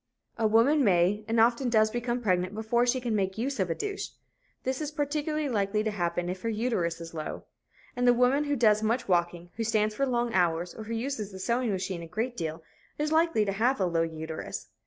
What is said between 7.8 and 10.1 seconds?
And the woman who does much walking, who stands for